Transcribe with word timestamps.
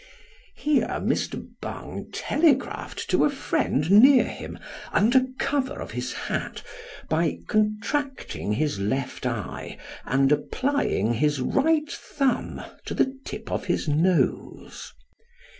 (Hero 0.55 0.99
Mr. 0.99 1.45
Bung 1.61 2.09
telegraphed 2.11 3.07
to 3.11 3.23
a 3.23 3.29
friend 3.29 3.91
near 4.01 4.23
him, 4.23 4.57
under 4.91 5.21
cover 5.37 5.79
of 5.79 5.93
Ids 5.95 6.11
hat, 6.11 6.63
by 7.07 7.37
contracting 7.47 8.53
his 8.53 8.79
left 8.79 9.27
eye, 9.27 9.77
and 10.03 10.31
applying 10.31 11.13
his 11.13 11.39
right 11.39 11.91
thumb 11.91 12.61
to 12.85 12.95
the 12.95 13.15
tip 13.25 13.51
of 13.51 13.65
his 13.65 13.87
nose.) 13.87 14.91